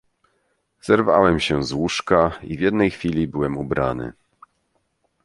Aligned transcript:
"Zerwałem 0.81 1.39
się 1.39 1.63
z 1.63 1.71
łóżka 1.71 2.39
i 2.43 2.57
w 2.57 2.61
jednej 2.61 2.91
chwili 2.91 3.27
byłem 3.27 3.57
ubrany." 3.57 4.13